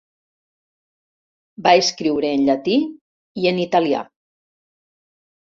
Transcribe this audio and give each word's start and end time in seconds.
Va 1.67 1.73
escriure 1.81 2.31
en 2.39 2.47
llatí 2.49 2.79
i 3.43 3.47
en 3.53 3.61
italià. 3.67 4.03